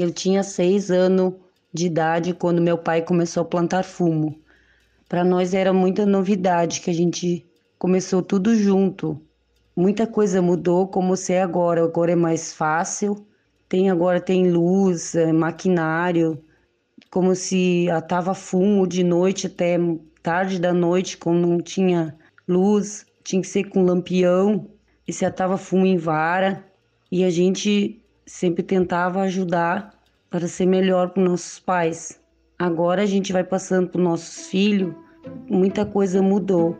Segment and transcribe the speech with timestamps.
[0.00, 1.34] Eu tinha seis anos
[1.70, 4.40] de idade quando meu pai começou a plantar fumo.
[5.06, 7.46] Para nós era muita novidade que a gente
[7.78, 9.20] começou tudo junto.
[9.76, 11.84] Muita coisa mudou como se é agora.
[11.84, 13.26] Agora é mais fácil.
[13.68, 16.42] Tem agora tem luz, é, maquinário,
[17.10, 19.76] como se atava fumo de noite até
[20.22, 22.16] tarde da noite, quando não tinha
[22.48, 24.66] luz, tinha que ser com lampião.
[25.06, 26.64] E se atava fumo em vara.
[27.12, 27.99] E a gente
[28.30, 29.92] sempre tentava ajudar
[30.30, 32.20] para ser melhor para nossos pais.
[32.56, 34.94] Agora a gente vai passando para nossos filhos,
[35.48, 36.78] muita coisa mudou.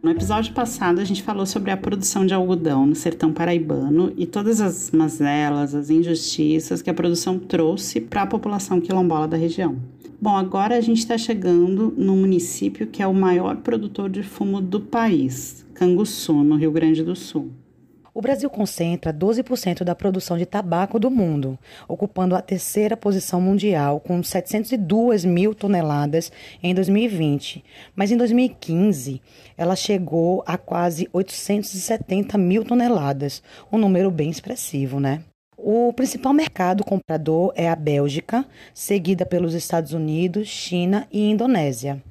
[0.00, 4.24] No episódio passado, a gente falou sobre a produção de algodão no sertão paraibano e
[4.24, 9.76] todas as mazelas, as injustiças que a produção trouxe para a população quilombola da região.
[10.22, 14.60] Bom, agora a gente está chegando no município que é o maior produtor de fumo
[14.60, 17.50] do país, Canguçu, no Rio Grande do Sul.
[18.14, 21.58] O Brasil concentra 12% da produção de tabaco do mundo,
[21.88, 26.30] ocupando a terceira posição mundial, com 702 mil toneladas
[26.62, 27.64] em 2020.
[27.96, 29.20] Mas em 2015,
[29.56, 35.24] ela chegou a quase 870 mil toneladas, um número bem expressivo, né?
[35.64, 42.02] O principal mercado comprador é a Bélgica, seguida pelos Estados Unidos, China e Indonésia.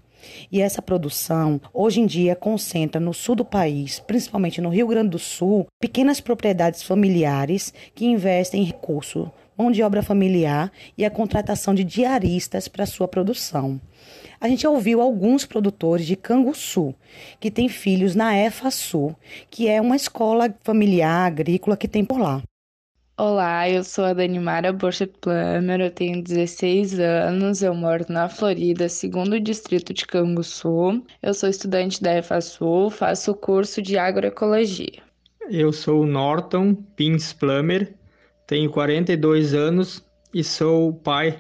[0.50, 5.10] E essa produção, hoje em dia, concentra no sul do país, principalmente no Rio Grande
[5.10, 11.12] do Sul, pequenas propriedades familiares que investem em recursos, mão de obra familiar e a
[11.12, 13.82] contratação de diaristas para sua produção.
[14.40, 16.96] A gente ouviu alguns produtores de Canguçu,
[17.38, 19.14] que têm filhos na EFASU,
[19.50, 22.42] que é uma escola familiar agrícola que tem por lá.
[23.18, 28.88] Olá, eu sou a Danimara Borchet Plummer, eu tenho 16 anos, eu moro na Florida,
[28.90, 31.04] segundo distrito de Canguçu.
[31.22, 35.04] Eu sou estudante da EFASU, faço o curso de agroecologia.
[35.50, 37.94] Eu sou Norton Pins Plummer,
[38.48, 41.38] tenho 42 anos e sou o pai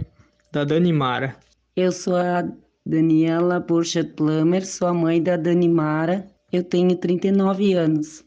[0.52, 1.36] da Danimara.
[1.76, 2.44] Eu sou a
[2.86, 8.24] Daniela Borchet Plummer, sou a mãe da Danimara, eu tenho 39 anos.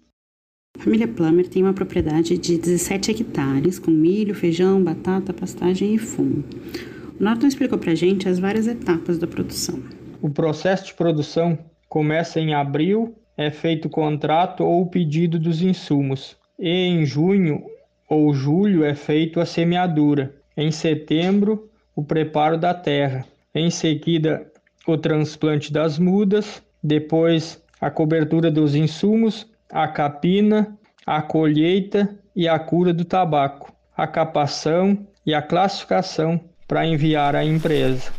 [0.76, 5.98] A família Plummer tem uma propriedade de 17 hectares, com milho, feijão, batata, pastagem e
[5.98, 6.42] fumo.
[7.18, 9.80] O Norton explicou para a gente as várias etapas da produção.
[10.20, 11.56] O processo de produção
[11.88, 17.62] começa em abril, é feito o contrato ou o pedido dos insumos, e em junho
[18.08, 20.34] ou julho é feito a semeadura.
[20.56, 23.24] Em setembro, o preparo da terra.
[23.54, 24.44] Em seguida,
[24.86, 32.56] o transplante das mudas, depois a cobertura dos insumos a capina, a colheita e a
[32.60, 38.12] cura do tabaco, a capação e a classificação para enviar à empresa.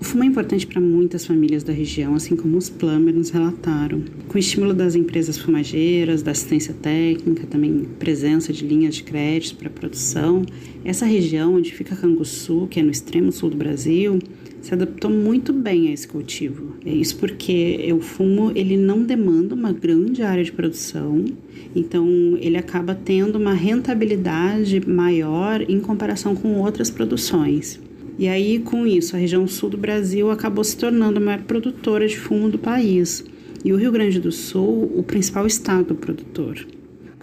[0.00, 4.04] O fumo é importante para muitas famílias da região, assim como os Plummer nos relataram.
[4.28, 9.56] Com o estímulo das empresas fumageiras, da assistência técnica, também presença de linhas de crédito
[9.56, 10.44] para produção,
[10.84, 14.20] essa região onde fica Canguçu, que é no extremo sul do Brasil,
[14.66, 16.74] se adaptou muito bem a esse cultivo.
[16.84, 21.24] É isso porque o fumo ele não demanda uma grande área de produção,
[21.72, 27.78] então ele acaba tendo uma rentabilidade maior em comparação com outras produções.
[28.18, 32.08] E aí, com isso, a região sul do Brasil acabou se tornando a maior produtora
[32.08, 33.24] de fumo do país.
[33.64, 36.66] E o Rio Grande do Sul, o principal estado produtor.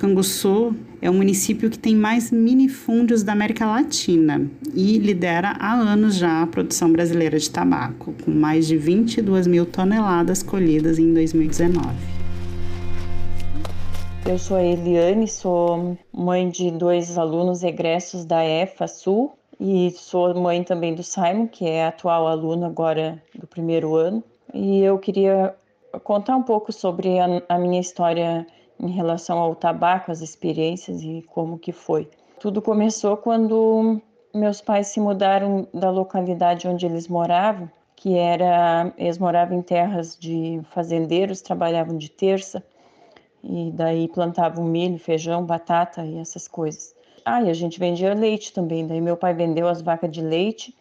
[0.04, 6.18] Canguçu é o município que tem mais minifúndios da América Latina e lidera há anos
[6.18, 11.88] já a produção brasileira de tabaco, com mais de 22 mil toneladas colhidas em 2019.
[14.28, 20.36] Eu sou a Eliane, sou mãe de dois alunos egressos da EFA Sul e sou
[20.36, 24.22] mãe também do Simon, que é atual aluno agora do primeiro ano.
[24.54, 25.56] E eu queria
[26.04, 28.46] contar um pouco sobre a, a minha história
[28.80, 32.10] em relação ao tabaco, as experiências e como que foi.
[32.40, 34.02] Tudo começou quando
[34.34, 40.18] meus pais se mudaram da localidade onde eles moravam, que era eles moravam em terras
[40.20, 42.64] de fazendeiros, trabalhavam de terça
[43.44, 46.96] e daí plantavam milho, feijão, batata e essas coisas.
[47.26, 48.86] Ah, e a gente vendia leite também.
[48.86, 50.76] Daí meu pai vendeu as vacas de leite,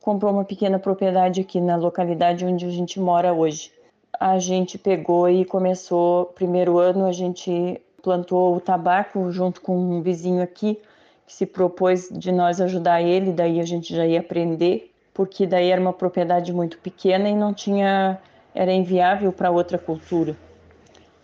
[0.00, 3.72] comprou uma pequena propriedade aqui na localidade onde a gente mora hoje
[4.20, 10.02] a gente pegou e começou, primeiro ano a gente plantou o tabaco junto com um
[10.02, 10.78] vizinho aqui
[11.26, 15.70] que se propôs de nós ajudar ele, daí a gente já ia aprender, porque daí
[15.70, 18.18] era uma propriedade muito pequena e não tinha
[18.54, 20.36] era inviável para outra cultura.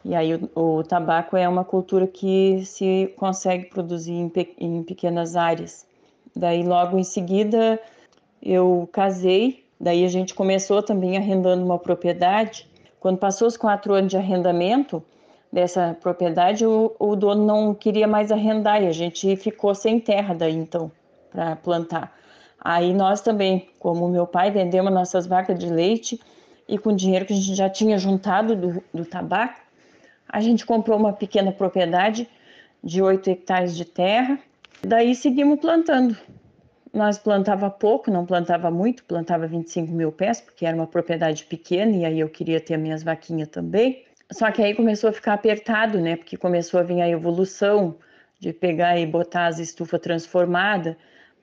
[0.05, 5.35] E aí o, o, tabaco é uma cultura que se consegue produzir em, em pequenas
[5.35, 5.85] áreas.
[6.35, 7.81] Daí logo em seguida
[8.41, 12.69] eu casei, daí a gente começou também arrendando uma propriedade
[13.01, 15.03] Quando passou os quatro anos de arrendamento
[15.53, 20.35] dessa propriedade, o, o dono não queria mais arrendar e a gente ficou sem terra
[20.35, 20.91] daí então
[21.31, 22.17] para plantar.
[22.61, 26.21] Aí nós também, como meu pai, vendemos nossas vacas de leite
[26.69, 29.61] e com o dinheiro que a gente já tinha juntado do, do tabaco,
[30.29, 32.29] a gente comprou uma pequena propriedade
[32.83, 34.39] de 8 hectares de terra.
[34.83, 36.17] Daí seguimos plantando.
[36.97, 41.95] Nós plantava pouco, não plantava muito, plantava 25 mil pés, porque era uma propriedade pequena
[41.95, 44.03] e aí eu queria ter minhas vaquinhas também.
[44.33, 46.17] Só que aí começou a ficar apertado, né?
[46.17, 47.99] Porque começou a vir a evolução
[48.41, 50.97] de pegar e botar as estufas transformadas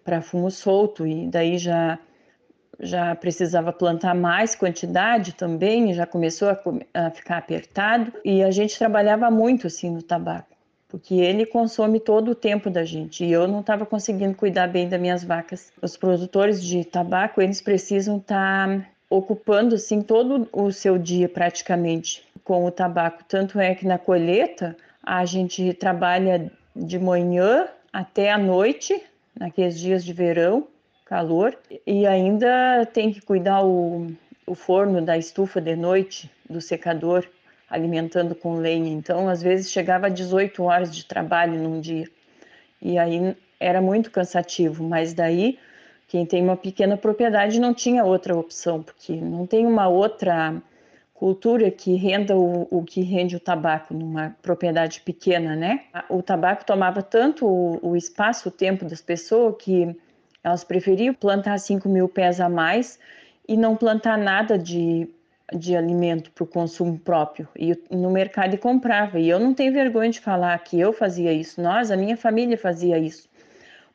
[0.03, 1.99] para fumo solto e daí já
[2.79, 6.59] já precisava plantar mais quantidade também, já começou a,
[6.95, 10.52] a, ficar apertado e a gente trabalhava muito assim no tabaco,
[10.93, 13.25] porque ele consome todo o tempo da gente.
[13.25, 15.73] E eu não estava conseguindo cuidar bem das minhas vacas.
[15.81, 22.23] Os produtores de tabaco eles precisam estar tá ocupando assim todo o seu dia praticamente
[22.43, 28.37] com o tabaco, tanto é que na colheita a gente trabalha de manhã até a
[28.37, 29.01] noite,
[29.35, 30.67] naqueles dias de verão,
[31.05, 31.57] calor,
[31.87, 34.11] e ainda tem que cuidar o,
[34.45, 37.25] o forno da estufa de noite, do secador,
[37.73, 38.91] alimentando com lenha.
[38.91, 42.07] Então, às vezes chegava a 18 horas de trabalho num dia.
[42.79, 45.57] E aí era muito cansativo, mas daí
[46.07, 50.61] quem tem uma pequena propriedade não tinha outra opção, porque não tem uma outra
[51.15, 55.85] cultura que renda o, o que rende o tabaco numa propriedade pequena, né?
[56.09, 59.95] O tabaco tomava tanto o, o espaço, o tempo das pessoas que
[60.43, 62.99] elas preferiam plantar 5 mil pés a mais
[63.47, 65.09] e não plantar nada de,
[65.53, 67.47] de alimento para o consumo próprio.
[67.55, 69.19] E no mercado comprava.
[69.19, 71.61] E eu não tenho vergonha de falar que eu fazia isso.
[71.61, 73.29] Nós, a minha família fazia isso.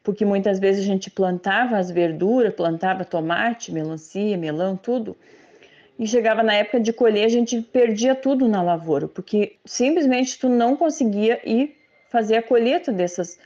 [0.02, 5.16] Porque muitas vezes a gente plantava as verduras, plantava tomate, melancia, melão, tudo.
[5.98, 10.48] E chegava na época de colher, a gente perdia tudo na lavoura, porque simplesmente tu
[10.48, 11.76] não conseguia ir
[12.08, 13.38] fazer a colheita dessas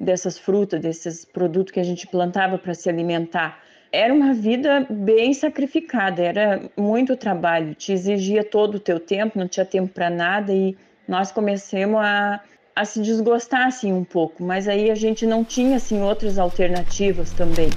[0.00, 3.62] dessas frutas, desses produtos que a gente plantava para se alimentar.
[3.92, 9.48] Era uma vida bem sacrificada, era muito trabalho, te exigia todo o teu tempo, não
[9.48, 10.76] tinha tempo para nada e
[11.08, 12.40] nós começamos a,
[12.74, 17.32] a se desgostar assim um pouco, mas aí a gente não tinha assim outras alternativas
[17.32, 17.70] também.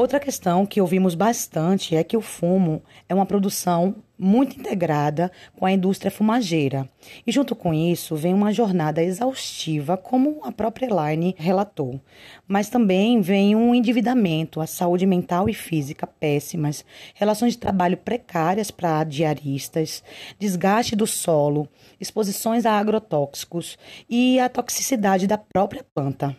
[0.00, 5.66] Outra questão que ouvimos bastante é que o fumo é uma produção muito integrada com
[5.66, 6.88] a indústria fumageira.
[7.26, 12.00] E junto com isso vem uma jornada exaustiva, como a própria Elaine relatou.
[12.48, 16.82] Mas também vem um endividamento, a saúde mental e física péssimas,
[17.14, 20.02] relações de trabalho precárias para diaristas,
[20.38, 21.68] desgaste do solo,
[22.00, 23.76] exposições a agrotóxicos
[24.08, 26.34] e a toxicidade da própria planta.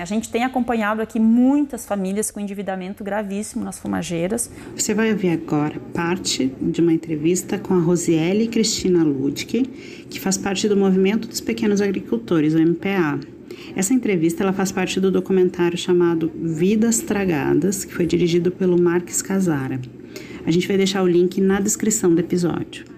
[0.00, 4.50] A gente tem acompanhado aqui muitas famílias com endividamento gravíssimo nas fumageiras.
[4.76, 9.62] Você vai ouvir agora parte de uma entrevista com a Rosiele Cristina Ludke,
[10.08, 13.18] que faz parte do Movimento dos Pequenos Agricultores, o MPA.
[13.74, 19.20] Essa entrevista ela faz parte do documentário chamado Vidas Tragadas, que foi dirigido pelo Marques
[19.20, 19.80] Casara.
[20.46, 22.97] A gente vai deixar o link na descrição do episódio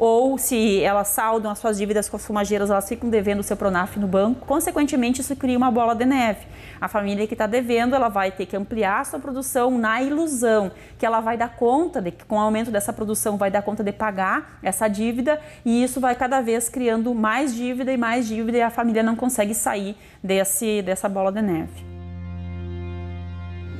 [0.00, 3.54] ou se elas saldam as suas dívidas com as fumageiras, elas ficam devendo o seu
[3.54, 4.46] Pronaf no banco.
[4.46, 6.46] Consequentemente, isso cria uma bola de neve.
[6.80, 10.72] A família que está devendo, ela vai ter que ampliar a sua produção na ilusão
[10.98, 13.84] que ela vai dar conta, de que com o aumento dessa produção vai dar conta
[13.84, 18.56] de pagar essa dívida e isso vai cada vez criando mais dívida e mais dívida
[18.56, 19.94] e a família não consegue sair
[20.24, 21.89] desse, dessa bola de neve.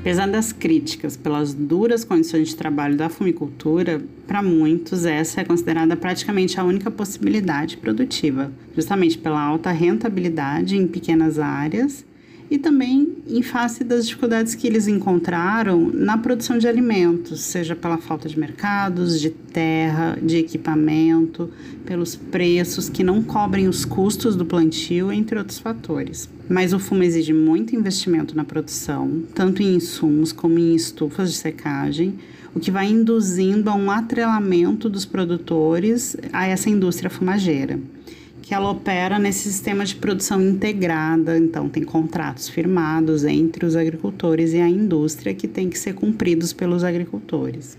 [0.01, 5.95] Apesar das críticas pelas duras condições de trabalho da fumicultura, para muitos essa é considerada
[5.95, 12.03] praticamente a única possibilidade produtiva, justamente pela alta rentabilidade em pequenas áreas
[12.51, 17.97] e também em face das dificuldades que eles encontraram na produção de alimentos, seja pela
[17.97, 21.49] falta de mercados, de terra, de equipamento,
[21.87, 26.29] pelos preços que não cobrem os custos do plantio, entre outros fatores.
[26.49, 31.39] Mas o fumo exige muito investimento na produção, tanto em insumos como em estufas de
[31.39, 32.19] secagem,
[32.53, 37.79] o que vai induzindo a um atrelamento dos produtores a essa indústria fumageira
[38.51, 44.53] que ela opera nesse sistema de produção integrada, então tem contratos firmados entre os agricultores
[44.53, 47.79] e a indústria que tem que ser cumpridos pelos agricultores.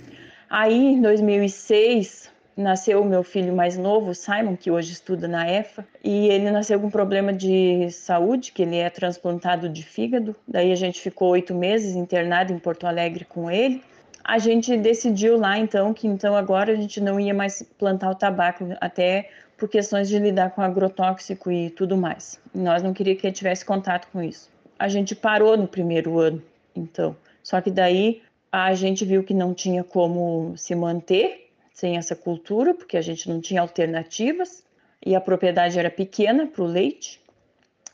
[0.50, 5.86] Aí, em 2006, nasceu o meu filho mais novo, Simon, que hoje estuda na EFA,
[6.02, 10.34] e ele nasceu com problema de saúde, que ele é transplantado de fígado.
[10.48, 13.84] Daí a gente ficou oito meses internado em Porto Alegre com ele.
[14.24, 18.16] A gente decidiu lá então que então agora a gente não ia mais plantar o
[18.16, 19.30] tabaco até
[19.62, 22.40] por questões de lidar com agrotóxico e tudo mais.
[22.52, 24.50] Nós não queríamos que ele tivesse contato com isso.
[24.80, 26.42] A gente parou no primeiro ano,
[26.76, 27.16] então.
[27.44, 32.74] Só que daí a gente viu que não tinha como se manter sem essa cultura,
[32.74, 34.64] porque a gente não tinha alternativas
[35.06, 37.22] e a propriedade era pequena para o leite,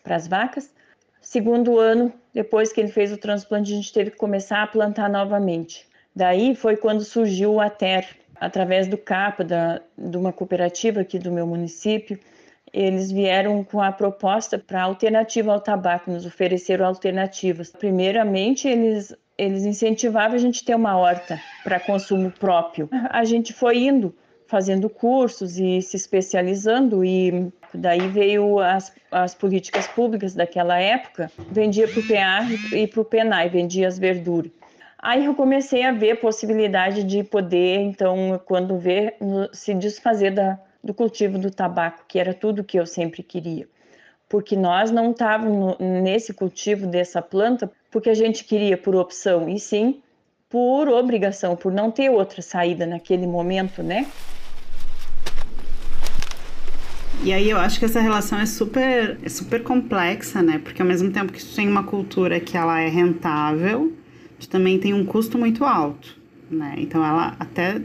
[0.02, 0.72] para as vacas.
[1.20, 5.10] Segundo ano, depois que ele fez o transplante, a gente teve que começar a plantar
[5.10, 5.86] novamente.
[6.16, 8.08] Daí foi quando surgiu o ATER,
[8.40, 12.20] através do CAPA, da, de uma cooperativa aqui do meu município.
[12.74, 17.72] Eles vieram com a proposta para alternativa ao tabaco, nos ofereceram alternativas.
[17.72, 22.90] Primeiramente, eles eles incentivavam a gente ter uma horta para consumo próprio.
[23.10, 24.16] A gente foi indo,
[24.48, 31.88] fazendo cursos e se especializando e daí veio as, as políticas públicas daquela época, vendia
[31.88, 34.52] para o PA e para o PENAI, vendia as verduras.
[35.08, 39.16] Aí eu comecei a ver a possibilidade de poder, então, quando ver,
[39.54, 43.66] se desfazer da, do cultivo do tabaco, que era tudo que eu sempre queria.
[44.28, 49.58] Porque nós não estávamos nesse cultivo dessa planta porque a gente queria por opção, e
[49.58, 50.02] sim
[50.50, 54.08] por obrigação, por não ter outra saída naquele momento, né?
[57.24, 60.60] E aí eu acho que essa relação é super, é super complexa, né?
[60.62, 63.94] Porque ao mesmo tempo que tu tem uma cultura que ela é rentável,
[64.46, 66.16] também tem um custo muito alto,
[66.52, 66.76] né?
[66.78, 67.82] Então ela até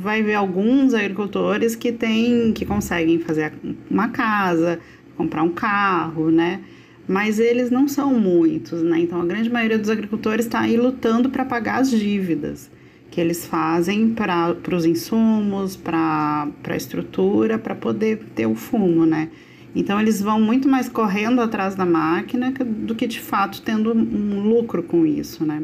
[0.00, 3.52] vai ver alguns agricultores que tem que conseguem fazer
[3.90, 4.78] uma casa,
[5.16, 6.62] comprar um carro, né?
[7.08, 9.00] mas eles não são muitos, né?
[9.00, 12.70] Então a grande maioria dos agricultores está aí lutando para pagar as dívidas
[13.10, 19.28] que eles fazem para os insumos, para a estrutura, para poder ter o fumo, né?
[19.76, 24.40] Então eles vão muito mais correndo atrás da máquina do que de fato tendo um
[24.40, 25.62] lucro com isso, né?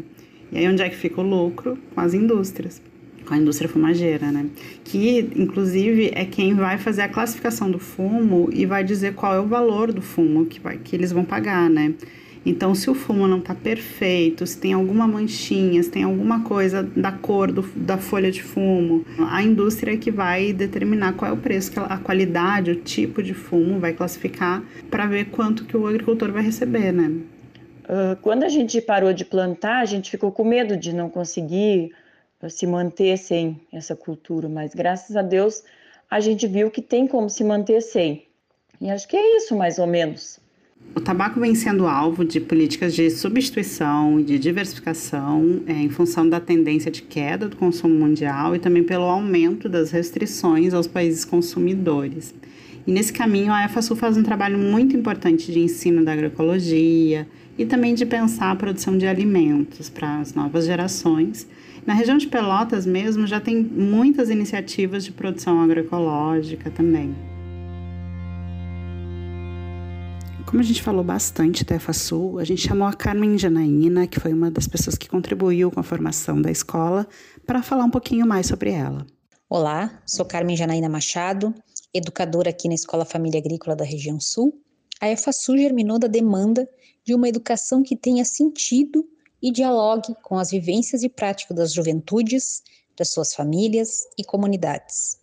[0.53, 1.79] E aí onde é que fica o lucro?
[1.95, 2.81] Com as indústrias
[3.25, 4.47] com a indústria fumageira, né?
[4.85, 9.41] Que, inclusive, é quem vai fazer a classificação do fumo e vai dizer qual é
[9.41, 11.95] o valor do fumo que, vai, que eles vão pagar, né?
[12.45, 16.83] Então, se o fumo não está perfeito, se tem alguma manchinha, se tem alguma coisa
[16.83, 21.35] da cor do, da folha de fumo, a indústria é que vai determinar qual é
[21.35, 25.87] o preço, a qualidade, o tipo de fumo, vai classificar para ver quanto que o
[25.87, 27.13] agricultor vai receber, né?
[27.85, 31.93] Uh, quando a gente parou de plantar, a gente ficou com medo de não conseguir
[32.49, 35.63] se manter sem essa cultura, mas graças a Deus
[36.11, 38.27] a gente viu que tem como se manter sem.
[38.81, 40.42] E acho que é isso mais ou menos.
[40.95, 46.29] O tabaco vem sendo alvo de políticas de substituição e de diversificação é, em função
[46.29, 51.25] da tendência de queda do consumo mundial e também pelo aumento das restrições aos países
[51.25, 52.35] consumidores.
[52.87, 57.65] E nesse caminho, a EFASUL faz um trabalho muito importante de ensino da agroecologia e
[57.65, 61.47] também de pensar a produção de alimentos para as novas gerações
[61.87, 67.13] na região de Pelotas mesmo já tem muitas iniciativas de produção agroecológica também.
[70.53, 74.35] Como a gente falou bastante da EFASUL, a gente chamou a Carmen Janaína, que foi
[74.35, 77.09] uma das pessoas que contribuiu com a formação da escola,
[77.47, 79.07] para falar um pouquinho mais sobre ela.
[79.49, 81.55] Olá, sou Carmen Janaína Machado,
[81.95, 84.53] educadora aqui na Escola Família Agrícola da região Sul.
[85.01, 86.69] A EFASUL germinou da demanda
[87.03, 89.09] de uma educação que tenha sentido
[89.43, 92.63] e dialogue com as vivências e práticas das juventudes,
[92.95, 95.17] das suas famílias e comunidades.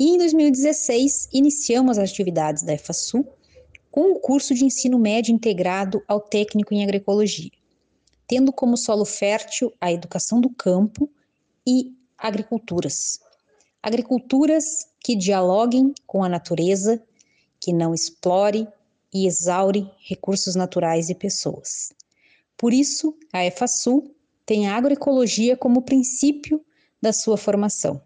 [0.00, 3.24] E em 2016, iniciamos as atividades da EFASU
[3.90, 7.50] com o curso de ensino médio integrado ao técnico em agroecologia,
[8.26, 11.10] tendo como solo fértil a educação do campo
[11.66, 13.18] e agriculturas.
[13.82, 17.02] Agriculturas que dialoguem com a natureza,
[17.58, 18.68] que não explore
[19.12, 21.92] e exaure recursos naturais e pessoas.
[22.56, 24.14] Por isso, a EFASUL
[24.46, 26.64] tem a agroecologia como princípio
[27.00, 28.00] da sua formação.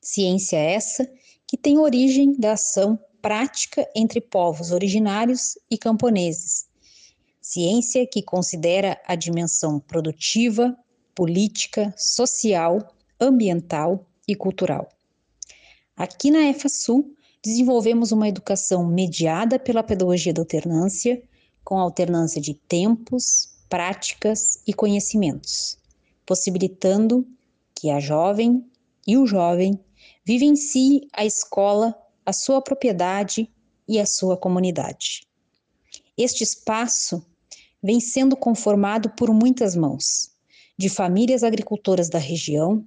[0.00, 1.08] Ciência essa
[1.46, 6.66] que tem origem da ação prática entre povos originários e camponeses.
[7.40, 10.76] Ciência que considera a dimensão produtiva,
[11.14, 14.88] política, social, ambiental e cultural.
[15.96, 21.22] Aqui na EFASUL, desenvolvemos uma educação mediada pela pedagogia da alternância,
[21.64, 25.78] com alternância de tempos, práticas e conhecimentos,
[26.24, 27.26] possibilitando
[27.74, 28.64] que a jovem
[29.06, 29.78] e o jovem
[30.24, 31.94] vivencie a escola,
[32.28, 33.50] a sua propriedade
[33.88, 35.26] e a sua comunidade.
[36.14, 37.24] Este espaço
[37.82, 40.30] vem sendo conformado por muitas mãos,
[40.76, 42.84] de famílias agricultoras da região,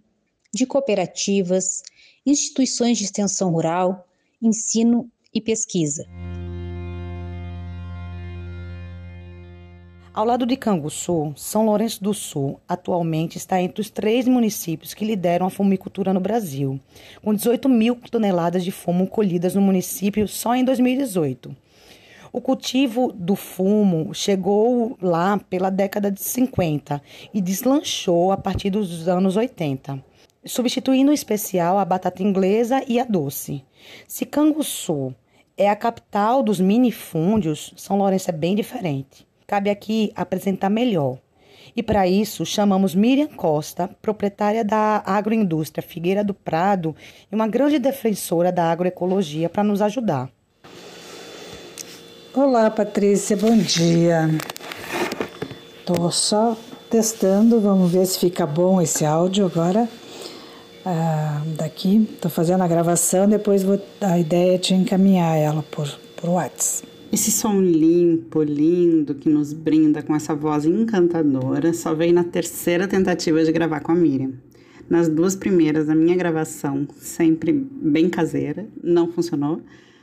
[0.53, 1.81] de cooperativas,
[2.23, 4.07] instituições de extensão rural,
[4.39, 6.05] ensino e pesquisa.
[10.13, 15.05] Ao lado de Canguçu, São Lourenço do Sul atualmente está entre os três municípios que
[15.05, 16.77] lideram a fumicultura no Brasil,
[17.23, 21.55] com 18 mil toneladas de fumo colhidas no município só em 2018.
[22.33, 27.01] O cultivo do fumo chegou lá pela década de 50
[27.33, 30.03] e deslanchou a partir dos anos 80,
[30.43, 33.63] substituindo em especial a batata inglesa e a doce.
[34.09, 35.15] Se Canguçu
[35.55, 39.30] é a capital dos minifúndios, São Lourenço é bem diferente.
[39.51, 41.17] Cabe aqui apresentar melhor.
[41.75, 46.95] E para isso chamamos Miriam Costa, proprietária da agroindústria Figueira do Prado
[47.29, 50.29] e uma grande defensora da agroecologia, para nos ajudar.
[52.33, 54.29] Olá, Patrícia, bom dia.
[55.85, 56.55] Tô só
[56.89, 59.85] testando, vamos ver se fica bom esse áudio agora.
[60.85, 65.89] Ah, daqui, tô fazendo a gravação, depois vou, a ideia é te encaminhar ela por,
[66.15, 66.90] por WhatsApp.
[67.11, 72.87] Esse som limpo, lindo, que nos brinda com essa voz encantadora, só veio na terceira
[72.87, 74.31] tentativa de gravar com a Miriam.
[74.89, 79.61] Nas duas primeiras, a minha gravação, sempre bem caseira, não funcionou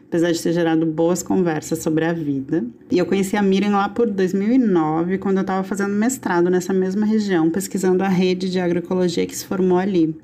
[0.08, 2.64] apesar de ter gerado boas conversas sobre a vida.
[2.90, 7.04] E eu conheci a Miriam lá por 2009, quando eu estava fazendo mestrado nessa mesma
[7.04, 10.16] região, pesquisando a rede de agroecologia que se formou ali.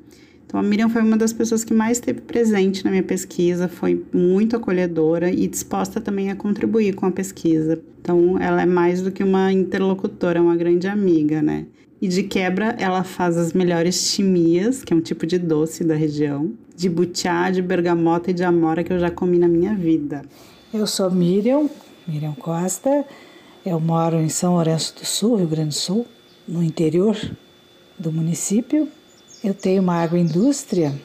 [0.47, 4.05] Então a Miriam foi uma das pessoas que mais esteve presente na minha pesquisa, foi
[4.13, 7.81] muito acolhedora e disposta também a contribuir com a pesquisa.
[8.01, 11.67] Então ela é mais do que uma interlocutora, é uma grande amiga, né?
[12.01, 15.95] E de quebra, ela faz as melhores chimias, que é um tipo de doce da
[15.95, 20.23] região, de butiá, de bergamota e de amora que eu já comi na minha vida.
[20.73, 21.71] Eu sou Miriam,
[22.07, 23.05] Miriam Costa.
[23.65, 26.07] Eu moro em São Lourenço do Sul, Rio Grande do Sul,
[26.47, 27.17] no interior
[27.99, 28.87] do município.
[29.45, 30.99] Eu tenho uma agroindústria,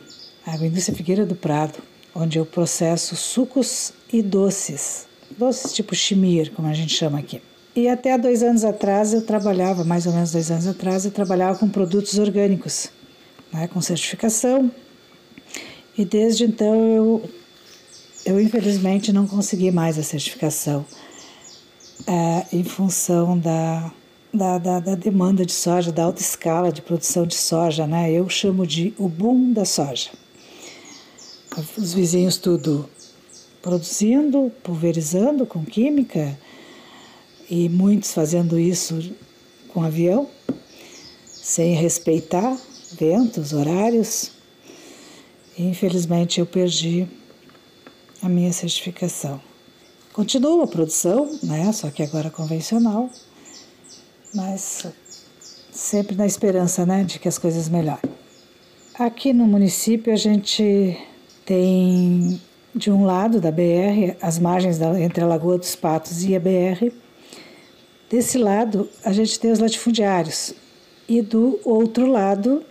[0.47, 1.77] a agroindústria Figueira do Prado,
[2.15, 7.41] onde eu processo sucos e doces, doces tipo chimir, como a gente chama aqui.
[7.75, 11.59] E até dois anos atrás eu trabalhava, mais ou menos dois anos atrás, eu trabalhava
[11.59, 12.89] com produtos orgânicos,
[13.51, 14.71] né, com certificação.
[15.97, 17.29] E desde então eu,
[18.25, 20.85] eu infelizmente não consegui mais a certificação
[22.07, 23.91] é, em função da,
[24.33, 28.11] da, da, da, demanda de soja, da alta escala de produção de soja, né?
[28.11, 30.09] Eu chamo de o boom da soja.
[31.77, 32.89] Os vizinhos tudo
[33.61, 36.37] produzindo, pulverizando com química,
[37.49, 39.11] e muitos fazendo isso
[39.69, 40.29] com avião,
[41.25, 42.55] sem respeitar
[42.93, 44.31] ventos, horários.
[45.57, 47.07] E, infelizmente eu perdi
[48.21, 49.41] a minha certificação.
[50.13, 51.71] Continua a produção, né?
[51.71, 53.09] Só que agora convencional,
[54.33, 54.85] mas
[55.71, 58.11] sempre na esperança, né, de que as coisas melhorem.
[58.97, 60.97] Aqui no município a gente
[61.45, 62.41] tem
[62.75, 66.39] de um lado da BR, as margens da, entre a Lagoa dos Patos e a
[66.39, 66.91] BR,
[68.09, 70.51] Desse lado, a gente tem os latifundiários,
[71.07, 72.65] e do outro lado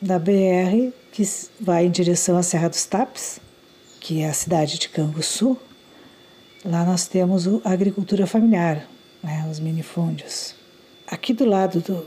[0.00, 1.22] da BR, que
[1.58, 3.40] vai em direção à Serra dos Tapes,
[3.98, 5.56] que é a cidade de Canguçu,
[6.62, 8.86] lá nós temos a agricultura familiar,
[9.22, 10.54] né, os minifúndios.
[11.12, 12.04] Aqui do lado do,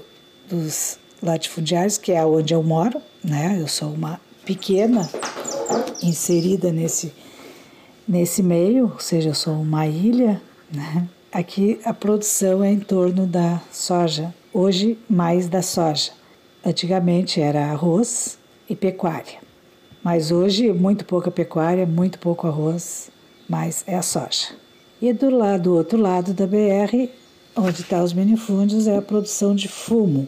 [0.50, 5.10] dos latifundiários, que é onde eu moro, né, eu sou uma pequena
[6.04, 7.14] inserida nesse,
[8.08, 13.28] nesse meio, ou seja, eu sou uma ilha, né, Aqui a produção é em torno
[13.28, 16.14] da soja, hoje mais da soja.
[16.66, 18.40] Antigamente era arroz
[18.70, 19.40] e pecuária,
[20.02, 23.12] mas hoje muito pouca pecuária, muito pouco arroz,
[23.50, 24.56] mas é a soja.
[25.02, 27.10] E do lado, do outro lado da BR,
[27.56, 30.28] onde está os minifúndios, é a produção de fumo.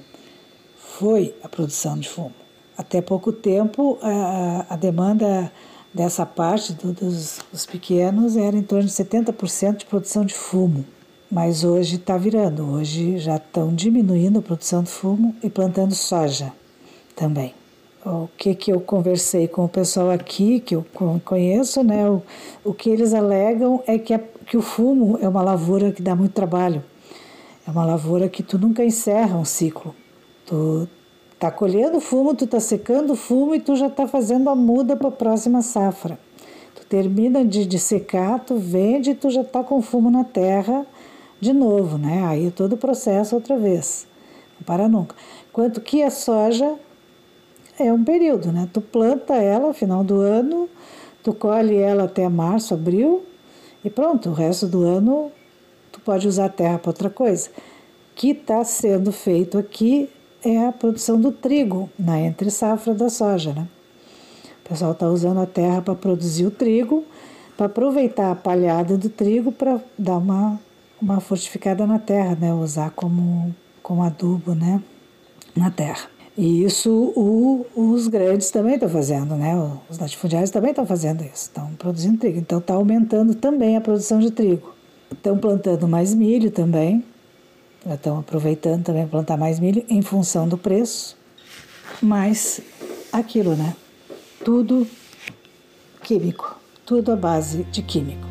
[0.78, 2.34] Foi a produção de fumo.
[2.78, 5.52] Até pouco tempo, a, a demanda
[5.94, 10.86] dessa parte do, dos, dos pequenos era em torno de 70% de produção de fumo
[11.30, 12.66] mas hoje está virando.
[12.72, 16.52] Hoje já estão diminuindo a produção de fumo e plantando soja
[17.16, 17.54] também.
[18.06, 20.86] O que, que eu conversei com o pessoal aqui, que eu
[21.26, 22.10] conheço, né?
[22.10, 22.22] O,
[22.64, 26.16] o que eles alegam é que, a, que o fumo é uma lavoura que dá
[26.16, 26.82] muito trabalho.
[27.68, 29.94] É uma lavoura que tu nunca encerra um ciclo.
[30.46, 30.88] Tu
[31.38, 35.10] tá colhendo fumo, tu tá secando fumo e tu já tá fazendo a muda para
[35.10, 36.18] a próxima safra.
[36.74, 40.88] Tu termina de, de secar, tu vende e tu já tá com fumo na terra
[41.42, 42.26] de novo, né?
[42.26, 44.08] Aí todo o processo outra vez,
[44.58, 45.14] não para nunca.
[45.50, 46.76] Enquanto que a soja
[47.78, 48.70] é um período, né?
[48.72, 50.70] Tu planta ela final do ano,
[51.22, 53.26] tu colhe ela até março, abril
[53.84, 55.34] e pronto, o resto do ano
[55.98, 57.50] tu pode usar a terra para outra coisa.
[58.16, 60.10] Que está sendo feito aqui
[60.44, 63.68] é a produção do trigo na entre safra da soja, né?
[64.66, 67.06] O pessoal está usando a terra para produzir o trigo,
[67.56, 70.60] para aproveitar a palhada do trigo para dar uma
[71.02, 72.54] uma fortificada na terra, né?
[72.54, 74.82] Usar como, como adubo, né?
[75.56, 76.10] Na terra.
[76.38, 79.56] E isso o, os grandes também estão fazendo, né?
[79.90, 82.38] Os latifundiários também estão fazendo isso, estão produzindo trigo.
[82.40, 84.77] Então está aumentando também a produção de trigo.
[85.12, 87.04] Estão plantando mais milho também,
[87.86, 91.18] já estão aproveitando também plantar mais milho em função do preço,
[92.02, 92.62] mas
[93.12, 93.76] aquilo, né?
[94.44, 94.88] Tudo
[96.04, 98.28] químico, tudo à base de químico.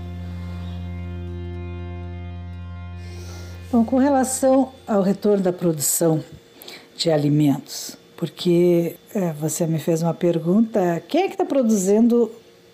[3.71, 6.23] Bom, com relação ao retorno da produção
[6.97, 12.31] de alimentos, porque é, você me fez uma pergunta: quem é que está produzindo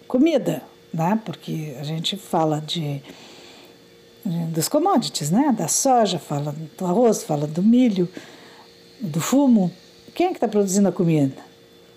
[0.06, 0.62] comida?
[0.92, 1.18] Né?
[1.24, 3.02] Porque a gente fala de
[4.24, 5.54] dos commodities, né?
[5.56, 8.08] Da soja, fala do arroz, fala do milho,
[9.00, 9.70] do fumo.
[10.14, 11.36] Quem é que está produzindo a comida?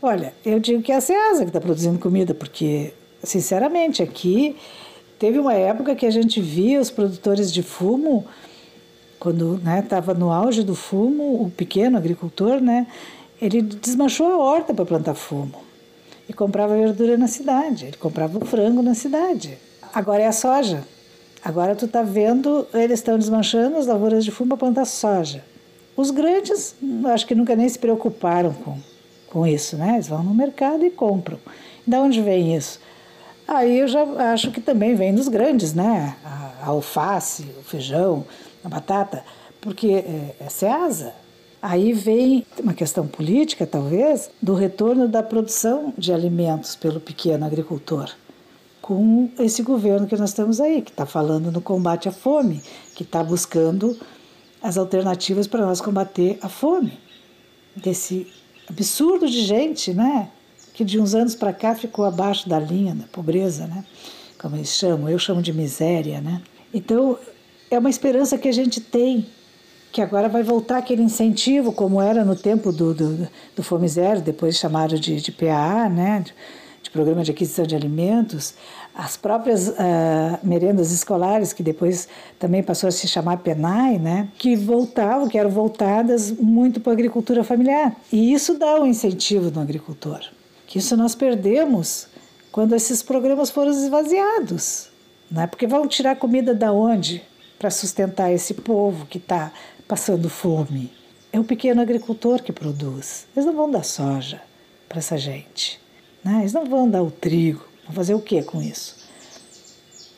[0.02, 4.56] Olha, eu digo que é a Ceasa que está produzindo comida, porque, sinceramente, aqui
[5.18, 8.26] teve uma época que a gente via os produtores de fumo
[9.20, 12.86] quando estava né, no auge do fumo, o pequeno agricultor, né,
[13.42, 15.64] ele desmanchou a horta para plantar fumo
[16.30, 19.58] e comprava verdura na cidade, ele comprava o frango na cidade.
[19.94, 20.84] Agora é a soja.
[21.46, 25.46] Agora tu está vendo, eles estão desmanchando as lavouras de fumo para plantar soja.
[25.96, 26.76] Os grandes,
[27.14, 28.80] acho que nunca nem se preocuparam com,
[29.30, 29.94] com isso, né?
[29.94, 31.38] Eles vão no mercado e compram.
[31.86, 32.80] Da onde vem isso?
[33.48, 34.02] Aí eu já
[34.34, 36.16] acho que também vem dos grandes, né?
[36.26, 38.26] A, a alface, o feijão,
[38.64, 39.24] a batata,
[39.62, 41.14] porque é, é SEASA.
[41.62, 48.10] Aí vem uma questão política, talvez, do retorno da produção de alimentos pelo pequeno agricultor,
[48.86, 52.62] com esse governo que nós temos aí, que está falando no combate à fome,
[52.94, 53.98] que está buscando
[54.62, 56.94] as alternativas para nós combater a fome.
[57.76, 58.28] Desse
[58.70, 60.30] absurdo de gente, né?
[60.72, 63.84] Que de uns anos para cá ficou abaixo da linha da pobreza, né?
[64.40, 66.44] Como eles chamam, eu chamo de miséria, né?
[66.72, 67.18] Então,
[67.72, 69.26] é uma esperança que a gente tem,
[69.92, 74.22] que agora vai voltar aquele incentivo, como era no tempo do, do, do Fome Zero,
[74.22, 76.24] depois chamaram de, de PAA, né?
[76.86, 78.54] De, Programa de Aquisição de Alimentos,
[78.94, 79.74] as próprias uh,
[80.44, 84.30] merendas escolares, que depois também passou a se chamar PENAI, né?
[84.38, 87.96] Que voltavam, que eram voltadas muito para a agricultura familiar.
[88.12, 90.22] E isso dá um incentivo no agricultor,
[90.68, 92.08] que isso nós perdemos
[92.52, 94.90] quando esses programas foram esvaziados,
[95.30, 95.48] né?
[95.48, 97.24] Porque vão tirar comida da onde?
[97.58, 99.52] para sustentar esse povo que está
[99.88, 100.92] passando fome.
[101.32, 103.28] É o pequeno agricultor que produz.
[103.36, 104.42] Eles não vão dar soja
[104.88, 105.80] para essa gente.
[106.26, 106.40] Né?
[106.40, 107.64] Eles não vão dar o trigo.
[107.86, 109.06] Vão fazer o que com isso?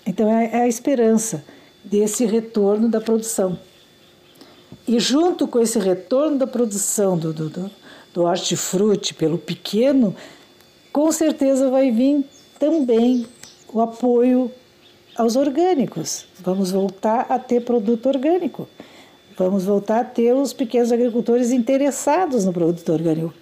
[0.05, 1.43] Então é, é a esperança
[1.83, 3.59] desse retorno da produção.
[4.87, 7.71] E junto com esse retorno da produção do, do, do,
[8.13, 10.15] do hortifruti pelo pequeno,
[10.93, 12.23] com certeza vai vir
[12.57, 13.27] também
[13.73, 14.49] o apoio
[15.17, 16.25] aos orgânicos.
[16.39, 18.65] Vamos voltar a ter produto orgânico.
[19.37, 23.33] Vamos voltar a ter os pequenos agricultores interessados no produto orgânico.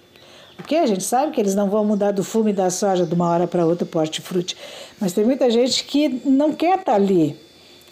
[0.56, 3.14] Porque a gente sabe que eles não vão mudar do fumo e da soja de
[3.14, 4.56] uma hora para outra para hortifruti.
[5.00, 7.38] Mas tem muita gente que não quer estar tá ali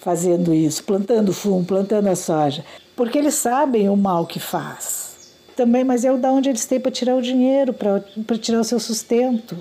[0.01, 2.65] fazendo isso, plantando fumo, plantando a soja,
[2.97, 5.35] porque eles sabem o mal que faz.
[5.57, 8.65] Também, mas é o da onde eles têm para tirar o dinheiro, para tirar o
[8.65, 9.57] seu sustento.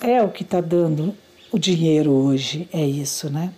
[0.00, 1.14] É o que está dando
[1.52, 3.52] o dinheiro hoje é isso, né?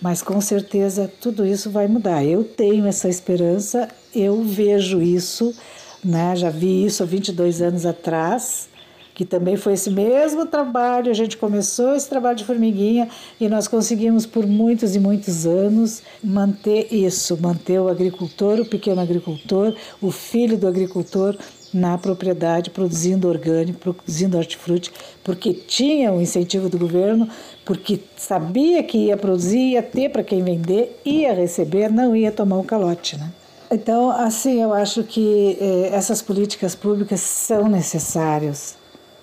[0.00, 2.24] Mas com certeza tudo isso vai mudar.
[2.24, 5.54] Eu tenho essa esperança, eu vejo isso,
[6.04, 6.34] né?
[6.36, 8.68] Já vi isso há 22 anos atrás,
[9.14, 11.10] que também foi esse mesmo trabalho.
[11.10, 13.08] A gente começou esse trabalho de formiguinha
[13.40, 19.00] e nós conseguimos por muitos e muitos anos manter isso, manter o agricultor, o pequeno
[19.00, 21.36] agricultor, o filho do agricultor
[21.72, 24.92] na propriedade, produzindo orgânico, produzindo hortifruti,
[25.24, 27.28] porque tinha o incentivo do governo,
[27.64, 32.58] porque sabia que ia produzir, ia ter para quem vender, ia receber, não ia tomar
[32.58, 33.30] um calote, né?
[33.70, 38.76] Então, assim, eu acho que eh, essas políticas públicas são necessárias.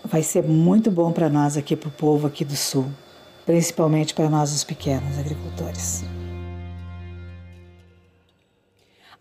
[0.03, 2.85] Vai ser muito bom para nós aqui, para o povo aqui do Sul,
[3.45, 6.03] principalmente para nós, os pequenos agricultores.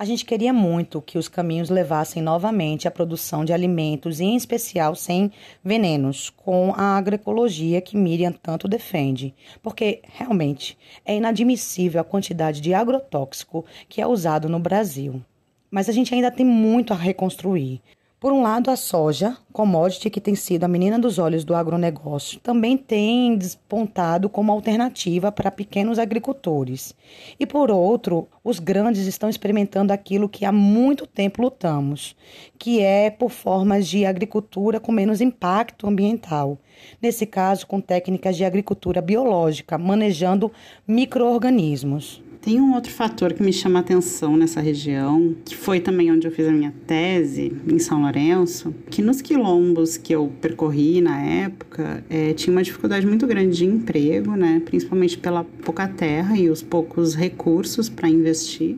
[0.03, 4.97] A gente queria muito que os caminhos levassem novamente à produção de alimentos, em especial
[4.97, 5.31] sem
[5.63, 12.75] venenos, com a agroecologia que Miriam tanto defende, porque realmente é inadmissível a quantidade de
[12.75, 15.23] agrotóxico que é usado no Brasil.
[15.71, 17.81] Mas a gente ainda tem muito a reconstruir.
[18.23, 22.39] Por um lado, a soja, commodity que tem sido a menina dos olhos do agronegócio,
[22.39, 26.95] também tem despontado como alternativa para pequenos agricultores.
[27.41, 32.15] E por outro, os grandes estão experimentando aquilo que há muito tempo lutamos,
[32.61, 36.57] que é por formas de agricultura com menos impacto ambiental.
[37.03, 40.53] Nesse caso, com técnicas de agricultura biológica, manejando
[40.87, 42.23] microorganismos.
[42.43, 46.27] Tem um outro fator que me chama a atenção nessa região, que foi também onde
[46.27, 51.23] eu fiz a minha tese, em São Lourenço, que nos quilombos que eu percorri na
[51.23, 54.61] época, é, tinha uma dificuldade muito grande de emprego, né?
[54.65, 58.77] principalmente pela pouca terra e os poucos recursos para investir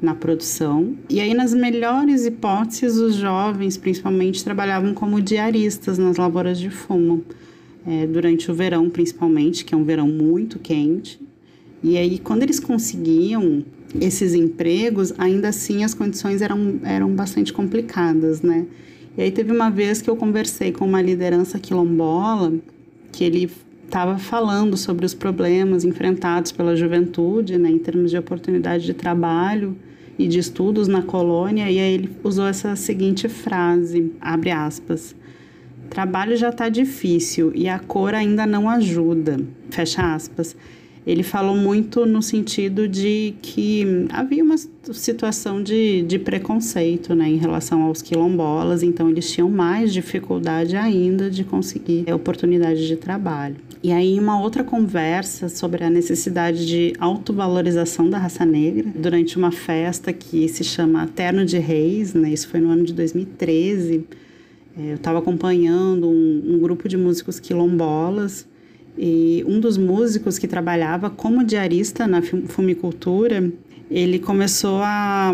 [0.00, 0.96] na produção.
[1.10, 7.22] E aí, nas melhores hipóteses, os jovens, principalmente, trabalhavam como diaristas nas lavouras de fumo,
[7.86, 11.20] é, durante o verão, principalmente, que é um verão muito quente.
[11.84, 13.62] E aí, quando eles conseguiam
[14.00, 18.64] esses empregos, ainda assim as condições eram, eram bastante complicadas, né?
[19.18, 22.54] E aí teve uma vez que eu conversei com uma liderança quilombola,
[23.12, 23.50] que ele
[23.84, 29.76] estava falando sobre os problemas enfrentados pela juventude, né, em termos de oportunidade de trabalho
[30.18, 35.14] e de estudos na colônia, e aí ele usou essa seguinte frase, abre aspas,
[35.90, 39.38] trabalho já está difícil e a cor ainda não ajuda,
[39.70, 40.56] fecha aspas
[41.06, 47.36] ele falou muito no sentido de que havia uma situação de, de preconceito né, em
[47.36, 53.56] relação aos quilombolas, então eles tinham mais dificuldade ainda de conseguir oportunidade de trabalho.
[53.82, 59.52] E aí, uma outra conversa sobre a necessidade de autovalorização da raça negra, durante uma
[59.52, 64.06] festa que se chama Terno de Reis, né, isso foi no ano de 2013.
[64.78, 68.46] É, eu estava acompanhando um, um grupo de músicos quilombolas
[68.96, 73.50] e um dos músicos que trabalhava como diarista na fumicultura,
[73.90, 75.32] ele começou a,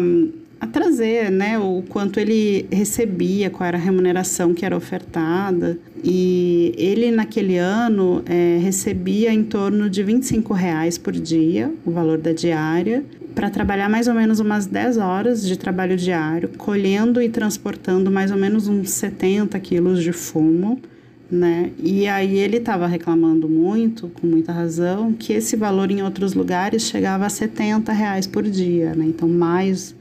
[0.59, 5.79] a trazer né, o quanto ele recebia, qual era a remuneração que era ofertada.
[6.03, 12.19] E ele, naquele ano, é, recebia em torno de 25 reais por dia, o valor
[12.19, 17.29] da diária, para trabalhar mais ou menos umas 10 horas de trabalho diário, colhendo e
[17.29, 20.81] transportando mais ou menos uns 70 quilos de fumo
[21.31, 21.71] né?
[21.79, 26.83] E aí ele estava reclamando muito, com muita razão, que esse valor em outros lugares
[26.83, 29.05] chegava a 70 reais por dia, né?
[29.07, 29.95] Então mais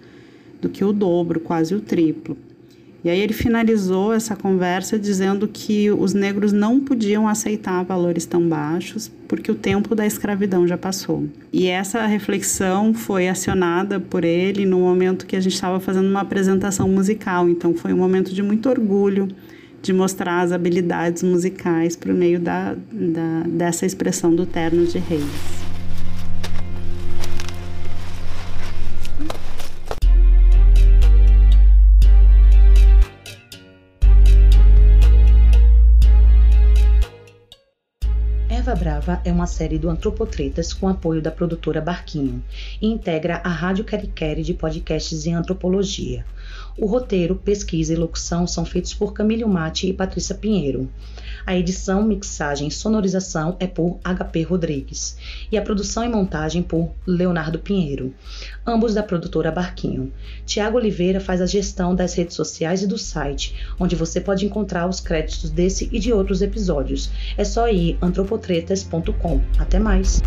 [0.61, 2.35] do que o dobro, quase o triplo.
[3.01, 8.45] E aí ele finalizou essa conversa dizendo que os negros não podiam aceitar valores tão
[8.49, 11.25] baixos porque o tempo da escravidão já passou.
[11.53, 16.21] E essa reflexão foi acionada por ele no momento que a gente estava fazendo uma
[16.21, 19.29] apresentação musical, então foi um momento de muito orgulho
[19.81, 25.59] de mostrar as habilidades musicais por meio da, da, dessa expressão do terno de reis.
[38.69, 42.43] Erva Brava é uma série do Antropotretas com apoio da produtora Barquinho
[42.79, 46.23] e integra a Rádio Queriqueri de podcasts em antropologia.
[46.81, 50.89] O roteiro, pesquisa e locução são feitos por Camilo Mate e Patrícia Pinheiro.
[51.45, 55.17] A edição, mixagem e sonorização é por HP Rodrigues.
[55.51, 58.13] E a produção e montagem por Leonardo Pinheiro,
[58.65, 60.13] ambos da produtora Barquinho.
[60.45, 64.87] Tiago Oliveira faz a gestão das redes sociais e do site, onde você pode encontrar
[64.87, 67.09] os créditos desse e de outros episódios.
[67.37, 69.41] É só ir antropotretas.com.
[69.57, 70.21] Até mais!